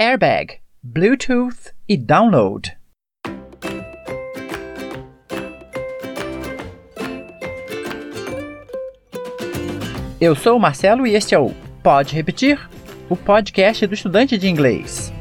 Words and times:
airbag, 0.00 0.60
Bluetooth 0.82 1.74
e 1.86 1.94
download. 1.94 2.74
Eu 10.18 10.34
sou 10.34 10.56
o 10.56 10.58
Marcelo 10.58 11.06
e 11.06 11.14
este 11.14 11.34
é 11.34 11.38
o 11.38 11.50
Pode 11.82 12.14
Repetir? 12.14 12.58
O 13.10 13.16
podcast 13.16 13.86
do 13.86 13.92
estudante 13.92 14.38
de 14.38 14.48
inglês. 14.48 15.12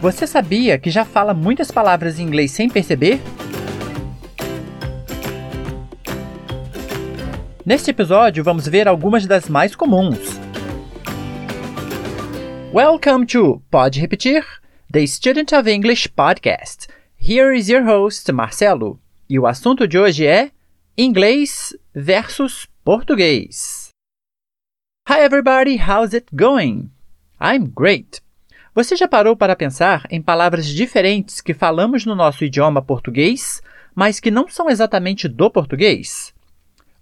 Você 0.00 0.26
sabia 0.26 0.76
que 0.76 0.90
já 0.90 1.04
fala 1.04 1.32
muitas 1.32 1.70
palavras 1.70 2.18
em 2.18 2.24
inglês 2.24 2.50
sem 2.50 2.68
perceber? 2.68 3.20
Neste 7.64 7.92
episódio, 7.92 8.42
vamos 8.42 8.66
ver 8.66 8.88
algumas 8.88 9.24
das 9.24 9.48
mais 9.48 9.76
comuns. 9.76 10.37
Welcome 12.72 13.24
to 13.28 13.62
Pode 13.70 13.98
Repetir, 13.98 14.44
the 14.92 15.06
Student 15.06 15.54
of 15.54 15.66
English 15.66 16.06
podcast. 16.14 16.86
Here 17.16 17.50
is 17.50 17.70
your 17.70 17.84
host, 17.84 18.30
Marcelo. 18.30 19.00
E 19.26 19.38
o 19.38 19.46
assunto 19.46 19.88
de 19.88 19.98
hoje 19.98 20.26
é 20.26 20.50
inglês 20.96 21.74
versus 21.94 22.68
português. 22.84 23.88
Hi 25.08 25.20
everybody, 25.20 25.78
how's 25.78 26.12
it 26.12 26.26
going? 26.36 26.90
I'm 27.40 27.72
great. 27.74 28.20
Você 28.74 28.96
já 28.96 29.08
parou 29.08 29.34
para 29.34 29.56
pensar 29.56 30.06
em 30.10 30.20
palavras 30.20 30.66
diferentes 30.66 31.40
que 31.40 31.54
falamos 31.54 32.04
no 32.04 32.14
nosso 32.14 32.44
idioma 32.44 32.82
português, 32.82 33.62
mas 33.94 34.20
que 34.20 34.30
não 34.30 34.46
são 34.46 34.68
exatamente 34.68 35.26
do 35.26 35.50
português? 35.50 36.34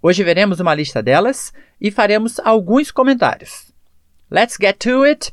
Hoje 0.01 0.23
veremos 0.23 0.61
uma 0.61 0.77
lista 0.77 1.03
delas 1.03 1.53
e 1.81 1.91
faremos 1.91 2.39
alguns 2.39 2.93
comentários. 2.93 3.73
Let's 4.31 4.57
get 4.61 4.77
to 4.79 5.03
it! 5.03 5.33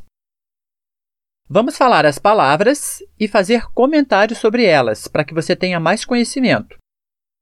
Vamos 1.55 1.77
falar 1.77 2.03
as 2.03 2.17
palavras 2.17 3.03
e 3.19 3.27
fazer 3.27 3.67
comentários 3.75 4.39
sobre 4.39 4.65
elas 4.65 5.07
para 5.07 5.23
que 5.23 5.35
você 5.35 5.55
tenha 5.55 5.79
mais 5.79 6.03
conhecimento. 6.03 6.79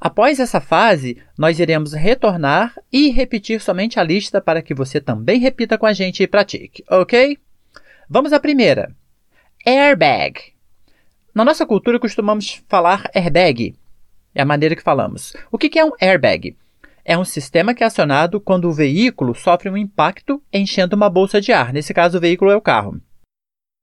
Após 0.01 0.37
essa 0.37 0.59
fase, 0.59 1.23
nós 1.39 1.59
iremos 1.59 1.93
retornar 1.93 2.77
e 2.91 3.09
repetir 3.09 3.61
somente 3.61 4.01
a 4.01 4.03
lista 4.03 4.41
para 4.41 4.61
que 4.61 4.73
você 4.73 4.99
também 4.99 5.39
repita 5.39 5.77
com 5.77 5.85
a 5.85 5.93
gente 5.93 6.21
e 6.21 6.27
pratique, 6.27 6.83
ok? 6.89 7.37
Vamos 8.09 8.33
à 8.33 8.39
primeira. 8.41 8.93
Airbag. 9.65 10.41
Na 11.33 11.45
nossa 11.45 11.65
cultura 11.65 11.97
costumamos 11.97 12.61
falar 12.67 13.09
airbag. 13.15 13.77
É 14.35 14.41
a 14.41 14.45
maneira 14.45 14.75
que 14.75 14.83
falamos. 14.83 15.37
O 15.49 15.57
que 15.57 15.79
é 15.79 15.85
um 15.85 15.93
airbag? 16.01 16.57
é 17.05 17.17
um 17.17 17.23
sistema 17.23 17.73
que 17.73 17.81
é 17.81 17.87
acionado 17.87 18.41
quando 18.41 18.65
o 18.65 18.73
veículo 18.73 19.33
sofre 19.33 19.69
um 19.69 19.77
impacto 19.77 20.43
enchendo 20.51 20.97
uma 20.97 21.09
bolsa 21.09 21.39
de 21.39 21.53
ar. 21.53 21.71
Nesse 21.71 21.93
caso, 21.93 22.17
o 22.17 22.21
veículo 22.21 22.51
é 22.51 22.55
o 22.57 22.61
carro. 22.61 23.01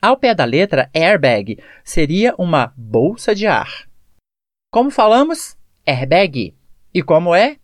Ao 0.01 0.17
pé 0.17 0.33
da 0.33 0.45
letra, 0.45 0.89
airbag 0.95 1.59
seria 1.83 2.33
uma 2.39 2.73
bolsa 2.77 3.35
de 3.35 3.49
ar. 3.49 3.89
Como 4.71 4.93
falamos? 4.93 5.57
Airbag. 5.85 6.55
E 6.95 7.03
como 7.03 7.35
é? 7.35 7.57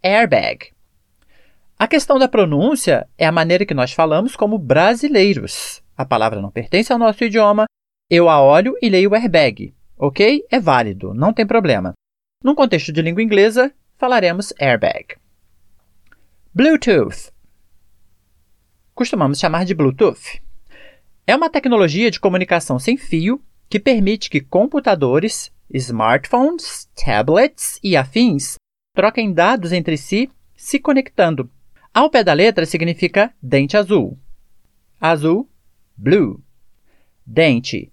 Airbag. 0.00 0.72
A 1.76 1.88
questão 1.88 2.16
da 2.16 2.28
pronúncia 2.28 3.08
é 3.18 3.26
a 3.26 3.32
maneira 3.32 3.66
que 3.66 3.74
nós 3.74 3.92
falamos 3.92 4.36
como 4.36 4.56
brasileiros. 4.56 5.82
A 5.96 6.04
palavra 6.04 6.40
não 6.40 6.50
pertence 6.50 6.92
ao 6.92 6.98
nosso 6.98 7.24
idioma. 7.24 7.64
Eu 8.08 8.28
a 8.28 8.40
olho 8.40 8.76
e 8.80 8.88
leio 8.88 9.12
airbag. 9.12 9.74
Ok? 9.98 10.46
É 10.48 10.60
válido, 10.60 11.12
não 11.12 11.32
tem 11.32 11.44
problema. 11.44 11.92
Num 12.44 12.54
contexto 12.54 12.92
de 12.92 13.02
língua 13.02 13.22
inglesa, 13.22 13.74
falaremos 13.98 14.54
airbag. 14.60 15.16
Bluetooth. 16.54 17.32
Costumamos 18.94 19.40
chamar 19.40 19.64
de 19.64 19.74
Bluetooth. 19.74 20.40
É 21.30 21.36
uma 21.36 21.48
tecnologia 21.48 22.10
de 22.10 22.18
comunicação 22.18 22.76
sem 22.76 22.96
fio 22.96 23.40
que 23.68 23.78
permite 23.78 24.28
que 24.28 24.40
computadores, 24.40 25.52
smartphones, 25.72 26.88
tablets 26.92 27.78
e 27.84 27.96
afins 27.96 28.56
troquem 28.96 29.32
dados 29.32 29.70
entre 29.70 29.96
si, 29.96 30.28
se 30.56 30.80
conectando. 30.80 31.48
Ao 31.94 32.10
pé 32.10 32.24
da 32.24 32.32
letra 32.32 32.66
significa 32.66 33.32
dente 33.40 33.76
azul. 33.76 34.18
Azul, 35.00 35.48
blue. 35.96 36.42
Dente, 37.24 37.92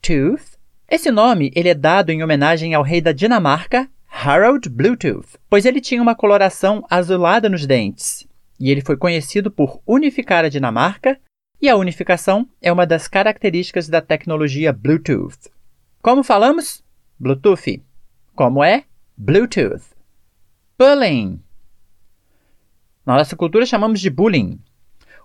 tooth. 0.00 0.56
Esse 0.88 1.10
nome 1.10 1.50
ele 1.56 1.70
é 1.70 1.74
dado 1.74 2.10
em 2.10 2.22
homenagem 2.22 2.72
ao 2.72 2.84
rei 2.84 3.00
da 3.00 3.10
Dinamarca, 3.10 3.90
Harold 4.08 4.68
Bluetooth, 4.68 5.36
pois 5.48 5.64
ele 5.64 5.80
tinha 5.80 6.00
uma 6.00 6.14
coloração 6.14 6.86
azulada 6.88 7.48
nos 7.48 7.66
dentes, 7.66 8.28
e 8.60 8.70
ele 8.70 8.80
foi 8.80 8.96
conhecido 8.96 9.50
por 9.50 9.82
unificar 9.84 10.44
a 10.44 10.48
Dinamarca, 10.48 11.18
e 11.60 11.68
a 11.68 11.76
unificação 11.76 12.48
é 12.60 12.72
uma 12.72 12.86
das 12.86 13.06
características 13.06 13.88
da 13.88 14.00
tecnologia 14.00 14.72
Bluetooth. 14.72 15.50
Como 16.00 16.24
falamos? 16.24 16.82
Bluetooth. 17.18 17.82
Como 18.34 18.64
é? 18.64 18.84
Bluetooth. 19.16 19.84
Bullying. 20.78 21.40
Na 23.04 23.16
nossa 23.16 23.36
cultura 23.36 23.66
chamamos 23.66 24.00
de 24.00 24.08
bullying. 24.08 24.58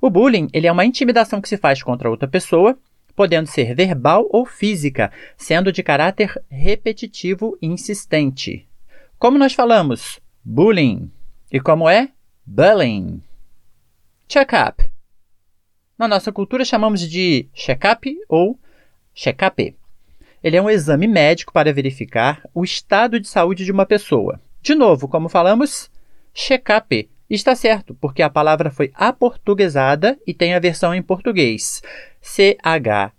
O 0.02 0.10
bullying 0.10 0.50
ele 0.52 0.68
é 0.68 0.72
uma 0.72 0.86
intimidação 0.86 1.40
que 1.40 1.48
se 1.48 1.58
faz 1.58 1.82
contra 1.82 2.10
outra 2.10 2.28
pessoa, 2.28 2.78
podendo 3.16 3.48
ser 3.48 3.74
verbal 3.74 4.28
ou 4.30 4.46
física, 4.46 5.12
sendo 5.38 5.72
de 5.72 5.82
caráter 5.82 6.44
repetitivo 6.50 7.58
e 7.62 7.68
insistente. 7.68 8.68
Como 9.18 9.38
nós 9.38 9.54
falamos? 9.54 10.20
Bullying. 10.44 11.10
E 11.50 11.62
como 11.62 11.90
é? 11.90 12.10
Bullying. 12.46 13.22
Check-up. 14.28 14.95
Na 15.98 16.08
nossa 16.10 16.32
cultura 16.32 16.66
chamamos 16.66 17.00
de 17.02 17.48
check-up 17.54 18.18
ou 18.28 18.60
check-up. 19.14 19.76
Ele 20.44 20.58
é 20.58 20.62
um 20.62 20.70
exame 20.70 21.08
médico 21.08 21.54
para 21.54 21.74
verificar 21.74 22.42
o 22.54 22.64
estado 22.64 23.20
de 23.20 23.28
saúde 23.28 23.64
de 23.64 23.72
uma 23.72 23.86
pessoa. 23.86 24.40
De 24.62 24.76
novo, 24.76 25.08
como 25.08 25.30
falamos? 25.30 25.90
Check-up. 26.34 27.10
Está 27.30 27.56
certo, 27.56 27.96
porque 27.96 28.22
a 28.22 28.30
palavra 28.30 28.70
foi 28.70 28.92
aportuguesada 28.94 30.20
e 30.28 30.34
tem 30.34 30.54
a 30.54 30.60
versão 30.60 30.94
em 30.94 31.02
português. 31.02 31.82
C-H-E-C-A-P-E. 32.22 33.12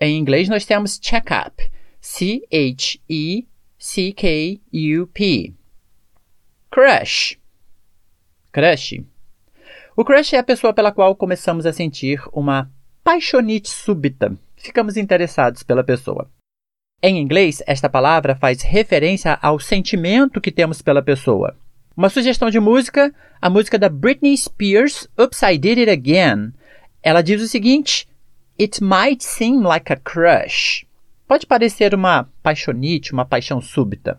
Em 0.00 0.18
inglês 0.18 0.48
nós 0.48 0.64
temos 0.64 0.98
check-up. 0.98 1.70
C-H-E-C-K-U-P. 2.00 3.44
Crush. 6.70 7.38
Crush. 8.50 9.04
O 9.98 10.04
crush 10.04 10.34
é 10.34 10.38
a 10.38 10.44
pessoa 10.44 10.74
pela 10.74 10.92
qual 10.92 11.16
começamos 11.16 11.64
a 11.64 11.72
sentir 11.72 12.22
uma 12.30 12.70
paixonite 13.02 13.70
súbita. 13.70 14.36
Ficamos 14.54 14.94
interessados 14.94 15.62
pela 15.62 15.82
pessoa. 15.82 16.30
Em 17.02 17.18
inglês, 17.18 17.62
esta 17.66 17.88
palavra 17.88 18.36
faz 18.36 18.60
referência 18.60 19.38
ao 19.40 19.58
sentimento 19.58 20.38
que 20.38 20.52
temos 20.52 20.82
pela 20.82 21.02
pessoa. 21.02 21.56
Uma 21.96 22.10
sugestão 22.10 22.50
de 22.50 22.60
música, 22.60 23.10
a 23.40 23.48
música 23.48 23.78
da 23.78 23.88
Britney 23.88 24.36
Spears, 24.36 25.08
Oops, 25.18 25.40
I 25.40 25.56
Did 25.56 25.78
It 25.78 25.90
Again. 25.90 26.52
Ela 27.02 27.22
diz 27.22 27.40
o 27.40 27.48
seguinte: 27.48 28.06
It 28.60 28.84
might 28.84 29.24
seem 29.24 29.62
like 29.62 29.90
a 29.90 29.96
crush. 29.96 30.86
Pode 31.26 31.46
parecer 31.46 31.94
uma 31.94 32.28
paixonite, 32.42 33.14
uma 33.14 33.24
paixão 33.24 33.62
súbita. 33.62 34.18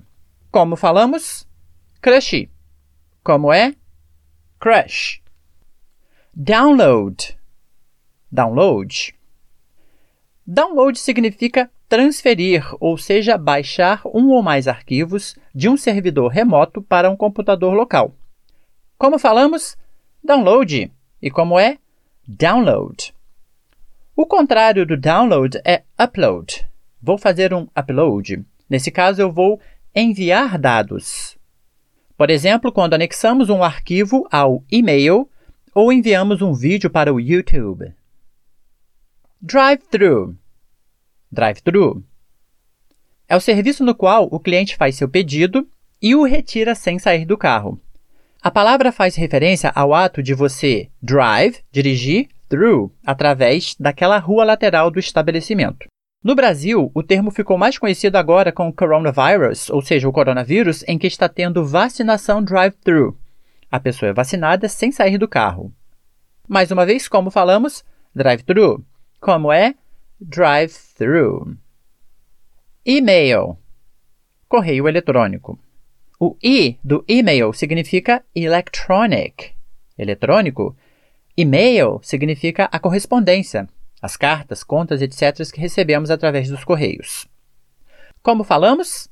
Como 0.49 0.75
falamos? 0.75 1.47
Crush. 2.01 2.49
Como 3.23 3.53
é? 3.53 3.75
Crush. 4.59 5.21
Download. 6.39 7.35
Download. 8.31 9.15
Download 10.45 10.99
significa 10.99 11.67
transferir, 11.89 12.63
ou 12.79 12.95
seja, 12.95 13.39
baixar 13.39 14.03
um 14.05 14.29
ou 14.29 14.43
mais 14.43 14.67
arquivos 14.67 15.35
de 15.55 15.67
um 15.67 15.75
servidor 15.75 16.27
remoto 16.27 16.79
para 16.79 17.09
um 17.09 17.17
computador 17.17 17.73
local. 17.73 18.13
Como 18.99 19.17
falamos? 19.17 19.75
Download. 20.23 20.91
E 21.19 21.31
como 21.31 21.59
é? 21.59 21.79
Download. 22.27 23.15
O 24.15 24.23
contrário 24.23 24.85
do 24.85 24.95
download 24.95 25.59
é 25.65 25.81
upload. 25.99 26.69
Vou 27.01 27.17
fazer 27.17 27.51
um 27.51 27.67
upload. 27.75 28.45
Nesse 28.69 28.91
caso, 28.91 29.23
eu 29.23 29.31
vou 29.31 29.59
enviar 29.95 30.59
dados. 30.59 31.35
Por 32.15 32.29
exemplo, 32.29 32.71
quando 32.71 32.93
anexamos 32.93 33.49
um 33.49 33.63
arquivo 33.63 34.27
ao 34.31 34.63
e-mail 34.71 35.27
ou 35.77 35.93
enviamos 35.93 36.41
um 36.41 36.53
vídeo 36.53 36.89
para 36.89 37.13
o 37.13 37.19
YouTube. 37.19 37.93
Drive-thru. 39.39 40.35
Drive-thru 41.31 42.03
é 43.29 43.35
o 43.35 43.39
serviço 43.39 43.83
no 43.83 43.93
qual 43.93 44.27
o 44.31 44.39
cliente 44.39 44.75
faz 44.75 44.95
seu 44.95 45.07
pedido 45.07 45.67
e 46.01 46.15
o 46.15 46.23
retira 46.23 46.73
sem 46.73 46.97
sair 46.97 47.25
do 47.25 47.37
carro. 47.37 47.79
A 48.41 48.49
palavra 48.49 48.91
faz 48.91 49.15
referência 49.15 49.71
ao 49.75 49.93
ato 49.93 50.23
de 50.23 50.33
você 50.33 50.89
drive, 50.99 51.59
dirigir, 51.71 52.27
through, 52.49 52.91
através 53.05 53.75
daquela 53.79 54.17
rua 54.17 54.45
lateral 54.45 54.89
do 54.89 54.97
estabelecimento. 54.97 55.85
No 56.23 56.33
Brasil, 56.33 56.89
o 56.91 57.03
termo 57.03 57.29
ficou 57.29 57.55
mais 57.55 57.77
conhecido 57.77 58.15
agora 58.15 58.51
com 58.51 58.73
coronavirus, 58.73 59.69
ou 59.69 59.83
seja, 59.83 60.09
o 60.09 60.11
coronavírus, 60.11 60.83
em 60.87 60.97
que 60.97 61.05
está 61.05 61.29
tendo 61.29 61.63
vacinação 61.63 62.43
drive-thru. 62.43 63.15
A 63.69 63.79
pessoa 63.79 64.09
é 64.09 64.13
vacinada 64.13 64.69
sem 64.69 64.91
sair 64.91 65.17
do 65.17 65.27
carro. 65.27 65.73
Mais 66.47 66.71
uma 66.71 66.85
vez, 66.85 67.07
como 67.07 67.29
falamos, 67.29 67.83
drive-thru. 68.15 68.85
Como 69.19 69.51
é? 69.51 69.75
Drive-thru. 70.19 71.57
E-mail. 72.85 73.57
Correio 74.47 74.87
eletrônico. 74.87 75.59
O 76.17 76.37
I 76.41 76.79
do 76.83 77.03
e-mail 77.07 77.51
significa 77.51 78.23
electronic. 78.33 79.53
Eletrônico. 79.97 80.75
E-mail 81.35 81.99
significa 82.01 82.65
a 82.71 82.79
correspondência, 82.79 83.67
as 84.01 84.15
cartas, 84.15 84.63
contas, 84.63 85.01
etc. 85.01 85.51
que 85.51 85.59
recebemos 85.59 86.09
através 86.09 86.49
dos 86.49 86.63
correios. 86.63 87.27
Como 88.23 88.43
falamos? 88.43 89.09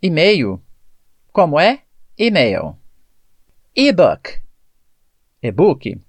E-mail. 0.00 0.62
Como 1.32 1.58
é? 1.58 1.82
E-mail. 2.16 2.76
E-book. 3.78 4.40
E-book. 5.42 6.00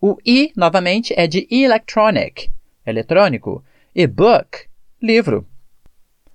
O 0.00 0.16
I, 0.24 0.52
novamente, 0.54 1.12
é 1.16 1.26
de 1.26 1.44
electronic, 1.50 2.52
eletrônico. 2.86 3.64
E-book, 3.92 4.68
livro. 5.02 5.44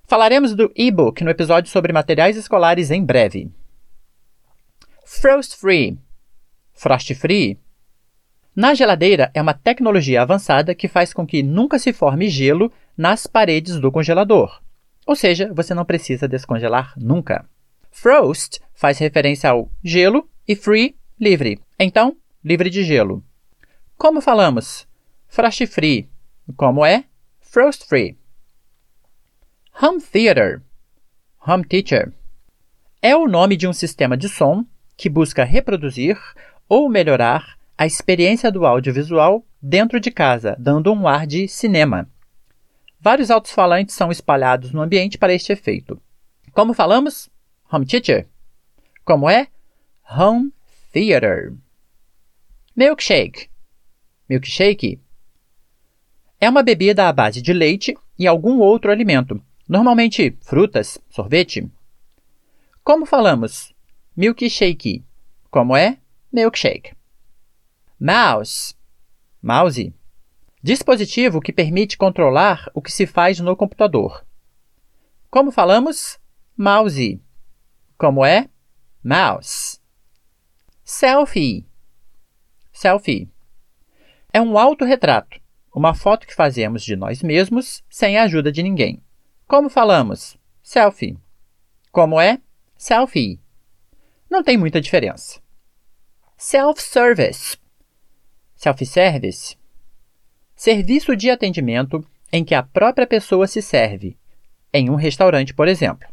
Falaremos 0.04 0.54
do 0.54 0.70
e-book 0.76 1.24
no 1.24 1.30
episódio 1.30 1.70
sobre 1.70 1.94
materiais 1.94 2.36
escolares 2.36 2.90
em 2.90 3.02
breve. 3.02 3.50
Frost 5.02 5.56
Free. 5.56 5.98
Frost 6.74 7.14
Free. 7.14 7.58
Na 8.54 8.74
geladeira 8.74 9.30
é 9.32 9.40
uma 9.40 9.54
tecnologia 9.54 10.20
avançada 10.20 10.74
que 10.74 10.88
faz 10.88 11.14
com 11.14 11.26
que 11.26 11.42
nunca 11.42 11.78
se 11.78 11.90
forme 11.90 12.28
gelo 12.28 12.70
nas 12.94 13.26
paredes 13.26 13.80
do 13.80 13.90
congelador. 13.90 14.60
Ou 15.06 15.16
seja, 15.16 15.50
você 15.54 15.72
não 15.72 15.86
precisa 15.86 16.28
descongelar 16.28 16.92
nunca. 16.98 17.48
Frost 17.92 18.58
faz 18.74 18.98
referência 18.98 19.50
ao 19.50 19.70
gelo 19.84 20.28
e 20.48 20.56
free, 20.56 20.96
livre. 21.20 21.60
Então, 21.78 22.16
livre 22.42 22.68
de 22.68 22.82
gelo. 22.82 23.22
Como 23.96 24.20
falamos? 24.20 24.88
Frost 25.28 25.66
free. 25.66 26.08
Como 26.56 26.84
é? 26.84 27.04
Frost 27.38 27.84
free. 27.86 28.18
Home 29.80 30.00
theater. 30.00 30.62
Home 31.46 31.64
teacher. 31.64 32.12
É 33.00 33.14
o 33.14 33.28
nome 33.28 33.56
de 33.56 33.68
um 33.68 33.72
sistema 33.72 34.16
de 34.16 34.28
som 34.28 34.64
que 34.96 35.08
busca 35.08 35.44
reproduzir 35.44 36.18
ou 36.68 36.88
melhorar 36.88 37.58
a 37.76 37.86
experiência 37.86 38.50
do 38.50 38.66
audiovisual 38.66 39.44
dentro 39.60 40.00
de 40.00 40.10
casa, 40.10 40.56
dando 40.58 40.92
um 40.92 41.06
ar 41.06 41.26
de 41.26 41.46
cinema. 41.46 42.08
Vários 42.98 43.30
altos-falantes 43.30 43.94
são 43.94 44.10
espalhados 44.10 44.72
no 44.72 44.80
ambiente 44.80 45.18
para 45.18 45.34
este 45.34 45.52
efeito. 45.52 46.00
Como 46.52 46.74
falamos? 46.74 47.31
Home 47.72 47.86
teacher. 47.86 48.28
Como 49.02 49.30
é? 49.30 49.48
Home 50.10 50.52
theater. 50.92 51.56
Milkshake. 52.76 53.48
Milkshake 54.28 55.00
é 56.38 56.50
uma 56.50 56.62
bebida 56.62 57.08
à 57.08 57.12
base 57.12 57.40
de 57.40 57.52
leite 57.54 57.96
e 58.18 58.26
algum 58.26 58.58
outro 58.58 58.90
alimento, 58.90 59.40
normalmente 59.66 60.36
frutas, 60.42 60.98
sorvete. 61.08 61.66
Como 62.84 63.06
falamos? 63.06 63.72
Milkshake. 64.14 65.02
Como 65.50 65.74
é? 65.74 65.96
Milkshake. 66.30 66.94
Mouse. 67.98 68.74
Mouse. 69.40 69.94
Dispositivo 70.62 71.40
que 71.40 71.54
permite 71.54 71.96
controlar 71.96 72.70
o 72.74 72.82
que 72.82 72.92
se 72.92 73.06
faz 73.06 73.40
no 73.40 73.56
computador. 73.56 74.26
Como 75.30 75.50
falamos? 75.50 76.18
Mouse. 76.54 77.18
Como 78.02 78.26
é? 78.26 78.48
Mouse. 79.04 79.78
Selfie. 80.82 81.64
Selfie. 82.72 83.30
É 84.32 84.40
um 84.40 84.58
autorretrato, 84.58 85.40
uma 85.72 85.94
foto 85.94 86.26
que 86.26 86.34
fazemos 86.34 86.82
de 86.82 86.96
nós 86.96 87.22
mesmos 87.22 87.84
sem 87.88 88.18
a 88.18 88.24
ajuda 88.24 88.50
de 88.50 88.60
ninguém. 88.60 89.00
Como 89.46 89.70
falamos? 89.70 90.36
Selfie. 90.64 91.16
Como 91.92 92.20
é? 92.20 92.40
Selfie. 92.76 93.38
Não 94.28 94.42
tem 94.42 94.58
muita 94.58 94.80
diferença. 94.80 95.40
Self-service. 96.36 97.56
Self-service. 98.56 99.56
Serviço 100.56 101.14
de 101.14 101.30
atendimento 101.30 102.04
em 102.32 102.44
que 102.44 102.56
a 102.56 102.64
própria 102.64 103.06
pessoa 103.06 103.46
se 103.46 103.62
serve, 103.62 104.18
em 104.72 104.90
um 104.90 104.96
restaurante, 104.96 105.54
por 105.54 105.68
exemplo. 105.68 106.11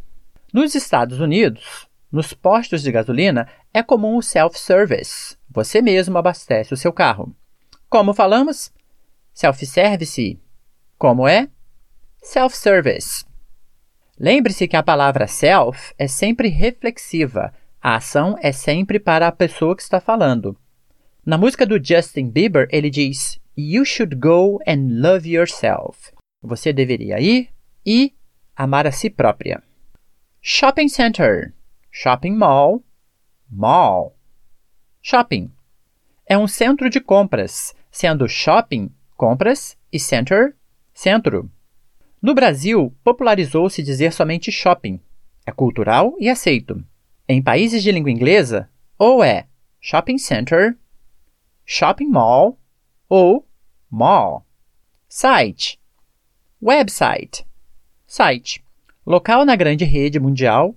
Nos 0.51 0.73
Estados 0.73 1.19
Unidos, 1.19 1.87
nos 2.11 2.33
postos 2.33 2.81
de 2.81 2.91
gasolina, 2.91 3.47
é 3.71 3.83
comum 3.83 4.17
o 4.17 4.21
self-service. 4.21 5.37
Você 5.47 5.79
mesmo 5.79 6.17
abastece 6.17 6.73
o 6.73 6.77
seu 6.77 6.91
carro. 6.91 7.35
Como 7.87 8.15
falamos? 8.15 8.71
Self-service. 9.31 10.39
Como 10.97 11.27
é? 11.27 11.49
Self-service. 12.23 13.23
Lembre-se 14.19 14.67
que 14.67 14.75
a 14.75 14.81
palavra 14.81 15.27
self 15.27 15.93
é 15.99 16.07
sempre 16.07 16.47
reflexiva. 16.47 17.53
A 17.79 17.97
ação 17.97 18.35
é 18.41 18.51
sempre 18.51 18.99
para 18.99 19.27
a 19.27 19.31
pessoa 19.31 19.75
que 19.75 19.83
está 19.83 20.01
falando. 20.01 20.57
Na 21.23 21.37
música 21.37 21.63
do 21.63 21.77
Justin 21.81 22.31
Bieber, 22.31 22.67
ele 22.71 22.89
diz: 22.89 23.39
You 23.55 23.85
should 23.85 24.15
go 24.15 24.59
and 24.67 24.99
love 24.99 25.29
yourself. 25.29 26.11
Você 26.41 26.73
deveria 26.73 27.19
ir 27.21 27.49
e 27.85 28.13
amar 28.55 28.87
a 28.87 28.91
si 28.91 29.11
própria. 29.11 29.69
Shopping 30.51 30.89
center, 30.89 31.53
shopping 31.91 32.35
mall, 32.35 32.83
mall. 33.51 34.17
Shopping 34.99 35.51
é 36.25 36.35
um 36.39 36.47
centro 36.47 36.89
de 36.89 36.99
compras 36.99 37.75
sendo 37.91 38.27
shopping 38.27 38.89
compras 39.15 39.77
e 39.93 39.99
center 39.99 40.55
centro. 40.91 41.51
No 42.19 42.33
Brasil, 42.33 42.91
popularizou-se 43.03 43.83
dizer 43.83 44.11
somente 44.11 44.51
shopping. 44.51 44.99
É 45.45 45.51
cultural 45.51 46.15
e 46.19 46.27
aceito. 46.27 46.83
Em 47.27 47.43
países 47.43 47.83
de 47.83 47.91
língua 47.91 48.09
inglesa, 48.09 48.67
ou 48.97 49.23
é 49.23 49.45
shopping 49.79 50.17
center, 50.17 50.75
shopping 51.63 52.07
mall 52.07 52.59
ou 53.07 53.47
mall. 53.87 54.43
Site, 55.07 55.79
website, 56.59 57.45
site, 58.07 58.63
local 59.09 59.44
na 59.44 59.56
grande 59.56 59.83
rede 59.83 60.19
mundial 60.19 60.75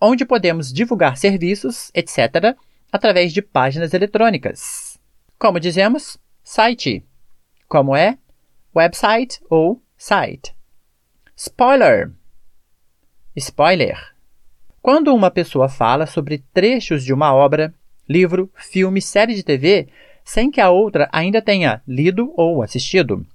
onde 0.00 0.24
podemos 0.24 0.72
divulgar 0.72 1.16
serviços, 1.16 1.90
etc., 1.94 2.56
através 2.92 3.32
de 3.32 3.42
páginas 3.42 3.92
eletrônicas. 3.92 4.98
Como 5.38 5.60
dizemos, 5.60 6.18
Site, 6.44 7.04
como 7.68 7.94
é 7.96 8.18
website 8.74 9.40
ou 9.48 9.82
site. 9.96 10.54
Spoiler. 11.36 12.12
Spoiler. 13.36 14.14
Quando 14.80 15.14
uma 15.14 15.30
pessoa 15.30 15.68
fala 15.68 16.06
sobre 16.06 16.44
trechos 16.52 17.04
de 17.04 17.12
uma 17.12 17.34
obra, 17.34 17.72
livro, 18.08 18.50
filme, 18.56 19.00
série 19.00 19.34
de 19.34 19.42
TV, 19.42 19.88
sem 20.24 20.50
que 20.50 20.60
a 20.60 20.70
outra 20.70 21.08
ainda 21.12 21.40
tenha 21.40 21.82
lido 21.86 22.32
ou 22.36 22.62
assistido. 22.62 23.26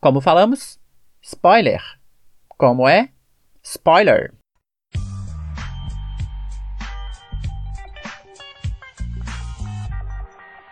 Como 0.00 0.20
falamos? 0.20 0.78
Spoiler. 1.22 1.82
Como 2.58 2.88
é? 2.88 3.11
Spoiler. 3.62 4.34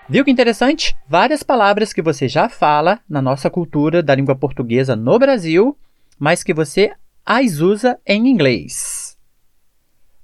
Viu 0.09 0.25
que 0.25 0.31
interessante? 0.31 0.97
Várias 1.09 1.45
palavras 1.45 1.93
que 1.93 2.03
você 2.03 2.27
já 2.27 2.49
fala 2.49 3.01
na 3.09 3.23
nossa 3.23 3.49
cultura 3.49 4.03
da 4.03 4.13
língua 4.13 4.35
portuguesa 4.35 4.97
no 4.97 5.17
Brasil, 5.21 5.79
mas 6.19 6.43
que 6.43 6.53
você 6.53 6.93
as 7.25 7.61
usa 7.61 8.01
em 8.05 8.27
inglês. 8.27 9.17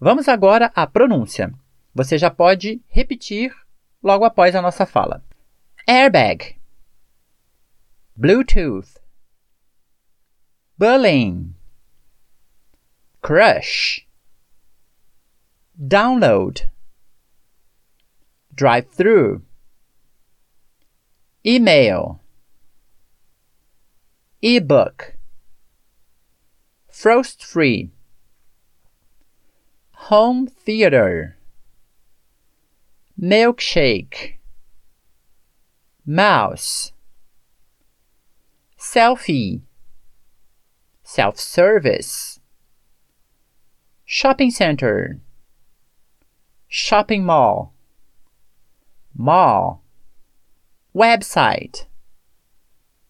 Vamos 0.00 0.28
agora 0.28 0.72
à 0.74 0.88
pronúncia. 0.88 1.54
Você 1.94 2.18
já 2.18 2.30
pode 2.30 2.82
repetir 2.88 3.54
logo 4.02 4.24
após 4.24 4.56
a 4.56 4.60
nossa 4.60 4.84
fala. 4.84 5.24
Airbag, 5.88 6.56
Bluetooth, 8.16 8.98
Bullying, 10.76 11.55
Crush, 13.26 14.06
Download, 15.76 16.60
Drive-through. 18.54 19.42
Email, 21.44 22.20
ebook, 24.42 25.16
frost 26.88 27.44
free, 27.44 27.90
home 30.06 30.46
theater, 30.46 31.36
milkshake, 33.20 34.34
mouse, 36.06 36.92
selfie, 38.78 39.62
self 41.02 41.40
service, 41.40 42.35
shopping 44.08 44.52
center, 44.52 45.18
shopping 46.68 47.22
mall, 47.22 47.74
mall, 49.12 49.82
website, 50.94 51.88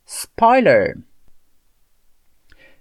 spoiler. 0.07 0.97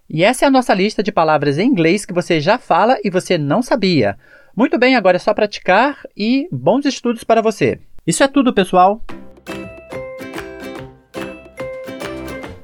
E 0.08 0.24
essa 0.24 0.46
é 0.46 0.48
a 0.48 0.52
nossa 0.52 0.74
lista 0.74 1.04
de 1.04 1.12
palavras 1.12 1.58
em 1.58 1.68
inglês 1.68 2.06
que 2.06 2.14
você 2.14 2.40
já 2.40 2.58
fala 2.58 2.98
e 3.04 3.10
você 3.10 3.38
não 3.38 3.62
sabia. 3.62 4.18
Muito 4.56 4.80
bem, 4.80 4.96
agora 4.96 5.18
é 5.18 5.20
só 5.20 5.34
praticar 5.34 6.02
e 6.16 6.48
bons 6.50 6.86
estudos 6.86 7.26
para 7.26 7.42
você. 7.42 7.82
Isso 8.08 8.24
é 8.24 8.30
tudo, 8.30 8.54
pessoal! 8.54 9.02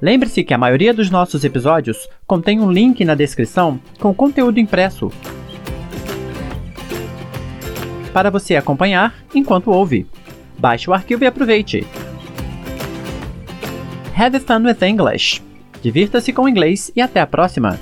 Lembre-se 0.02 0.46
que 0.46 0.54
a 0.54 0.58
maioria 0.58 0.94
dos 0.94 1.10
nossos 1.10 1.44
episódios 1.44 2.08
contém 2.26 2.62
um 2.62 2.72
link 2.72 3.04
na 3.04 3.16
descrição 3.16 3.80
com 4.00 4.14
conteúdo 4.14 4.60
impresso 4.60 5.12
para 8.12 8.30
você 8.30 8.56
acompanhar 8.56 9.14
enquanto 9.34 9.72
ouve. 9.72 10.06
Baixe 10.58 10.90
o 10.90 10.94
arquivo 10.94 11.24
e 11.24 11.28
aproveite. 11.28 11.86
Have 14.16 14.40
fun 14.40 14.64
with 14.64 14.86
English! 14.86 15.42
Divirta-se 15.82 16.32
com 16.32 16.44
o 16.44 16.50
inglês 16.50 16.92
e 16.96 17.02
até 17.02 17.20
a 17.20 17.28
próxima! 17.28 17.80